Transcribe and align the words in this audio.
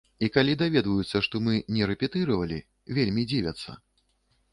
І 0.25 0.27
калі 0.35 0.53
даведваюцца, 0.61 1.19
што 1.27 1.41
мы 1.47 1.53
не 1.75 1.89
рэпетыравалі, 1.91 2.57
вельмі 2.99 3.27
дзівяцца. 3.29 3.77